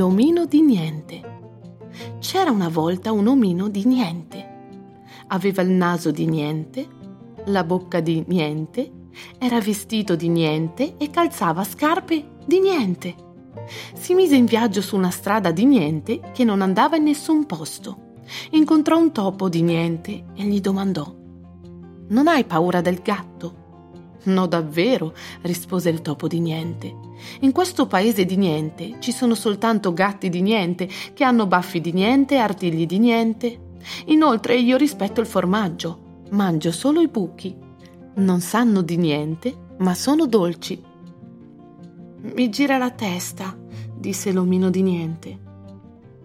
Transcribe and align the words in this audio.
L'omino 0.00 0.46
di 0.46 0.62
niente. 0.62 1.20
C'era 2.20 2.50
una 2.50 2.70
volta 2.70 3.12
un 3.12 3.26
omino 3.26 3.68
di 3.68 3.84
niente. 3.84 4.78
Aveva 5.26 5.60
il 5.60 5.68
naso 5.68 6.10
di 6.10 6.24
niente, 6.24 6.88
la 7.44 7.64
bocca 7.64 8.00
di 8.00 8.24
niente, 8.26 8.90
era 9.38 9.60
vestito 9.60 10.16
di 10.16 10.30
niente 10.30 10.96
e 10.96 11.10
calzava 11.10 11.64
scarpe 11.64 12.38
di 12.46 12.60
niente. 12.60 13.14
Si 13.92 14.14
mise 14.14 14.36
in 14.36 14.46
viaggio 14.46 14.80
su 14.80 14.96
una 14.96 15.10
strada 15.10 15.50
di 15.50 15.66
niente 15.66 16.30
che 16.32 16.44
non 16.44 16.62
andava 16.62 16.96
in 16.96 17.02
nessun 17.02 17.44
posto. 17.44 18.14
Incontrò 18.52 18.96
un 18.96 19.12
topo 19.12 19.50
di 19.50 19.60
niente 19.60 20.24
e 20.34 20.44
gli 20.44 20.62
domandò: 20.62 21.14
Non 22.08 22.26
hai 22.26 22.46
paura 22.46 22.80
del 22.80 23.02
gatto? 23.02 23.59
No, 24.24 24.46
davvero, 24.46 25.14
rispose 25.42 25.88
il 25.88 26.02
topo 26.02 26.28
di 26.28 26.40
niente. 26.40 26.94
In 27.40 27.52
questo 27.52 27.86
paese 27.86 28.24
di 28.24 28.36
niente 28.36 28.96
ci 28.98 29.12
sono 29.12 29.34
soltanto 29.34 29.92
gatti 29.92 30.28
di 30.28 30.42
niente 30.42 30.88
che 31.14 31.24
hanno 31.24 31.46
baffi 31.46 31.80
di 31.80 31.92
niente 31.92 32.36
artigli 32.36 32.86
di 32.86 32.98
niente. 32.98 33.68
Inoltre 34.06 34.56
io 34.56 34.76
rispetto 34.76 35.20
il 35.20 35.26
formaggio, 35.26 36.24
mangio 36.30 36.70
solo 36.70 37.00
i 37.00 37.08
buchi. 37.08 37.56
Non 38.16 38.40
sanno 38.40 38.82
di 38.82 38.96
niente, 38.96 39.54
ma 39.78 39.94
sono 39.94 40.26
dolci. 40.26 40.82
Mi 42.22 42.50
gira 42.50 42.76
la 42.76 42.90
testa, 42.90 43.56
disse 43.96 44.32
l'omino 44.32 44.68
di 44.68 44.82
niente. 44.82 45.38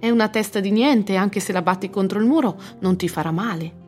È 0.00 0.10
una 0.10 0.28
testa 0.28 0.58
di 0.58 0.72
niente, 0.72 1.14
anche 1.14 1.38
se 1.38 1.52
la 1.52 1.62
batti 1.62 1.88
contro 1.88 2.18
il 2.18 2.26
muro 2.26 2.60
non 2.80 2.96
ti 2.96 3.08
farà 3.08 3.30
male. 3.30 3.82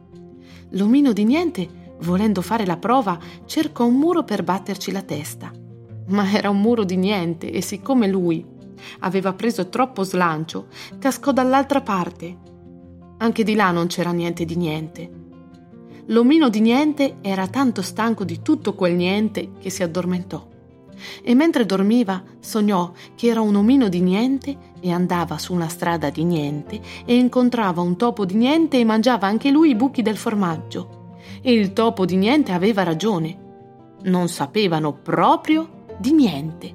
L'omino 0.71 1.13
di 1.13 1.25
niente 1.25 1.69
volendo 2.01 2.43
fare 2.43 2.67
la 2.67 2.77
prova, 2.77 3.19
cercò 3.47 3.87
un 3.87 3.95
muro 3.95 4.25
per 4.25 4.43
batterci 4.43 4.93
la 4.93 5.03
testa. 5.03 5.51
Ma 6.09 6.31
era 6.31 6.51
un 6.51 6.61
muro 6.61 6.85
di 6.85 6.97
niente 6.97 7.51
e 7.51 7.61
siccome 7.61 8.07
lui 8.07 8.45
aveva 9.01 9.33
preso 9.33 9.69
troppo 9.69 10.03
slancio, 10.03 10.67
cascò 10.99 11.33
dall'altra 11.33 11.81
parte. 11.81 12.37
Anche 13.19 13.43
di 13.43 13.55
là 13.55 13.71
non 13.71 13.87
c'era 13.87 14.13
niente 14.13 14.45
di 14.45 14.57
niente. 14.57 15.11
L'omino 16.07 16.49
di 16.49 16.61
niente 16.61 17.17
era 17.21 17.49
tanto 17.49 17.83
stanco 17.83 18.25
di 18.25 18.41
tutto 18.43 18.75
quel 18.75 18.95
niente 18.95 19.53
che 19.59 19.71
si 19.71 19.83
addormentò. 19.83 20.47
E 21.23 21.35
mentre 21.35 21.67
dormiva 21.67 22.23
sognò 22.39 22.93
che 23.17 23.27
era 23.27 23.41
un 23.41 23.57
omino 23.57 23.89
di 23.89 24.01
niente 24.01 24.57
e 24.81 24.91
andava 24.93 25.37
su 25.37 25.53
una 25.53 25.69
strada 25.69 26.09
di 26.09 26.25
niente 26.25 26.81
e 27.05 27.17
incontrava 27.17 27.83
un 27.83 27.97
topo 27.97 28.25
di 28.25 28.35
niente 28.35 28.79
e 28.79 28.85
mangiava 28.85 29.27
anche 29.27 29.51
lui 29.51 29.71
i 29.71 29.75
buchi 29.75 30.01
del 30.01 30.17
formaggio 30.17 30.96
il 31.43 31.73
topo 31.73 32.05
di 32.05 32.17
niente 32.17 32.53
aveva 32.53 32.83
ragione. 32.83 33.45
Non 34.03 34.29
sapevano 34.29 34.93
proprio 34.95 35.85
di 35.99 36.13
niente. 36.13 36.75